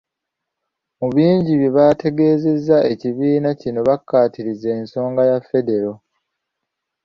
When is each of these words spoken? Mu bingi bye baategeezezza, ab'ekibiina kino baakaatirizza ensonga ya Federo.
Mu 0.99 1.07
bingi 1.15 1.51
bye 1.59 1.69
baategeezezza, 1.77 2.75
ab'ekibiina 2.79 3.49
kino 3.61 3.79
baakaatirizza 3.87 4.69
ensonga 4.79 5.21
ya 5.29 5.37
Federo. 5.49 5.93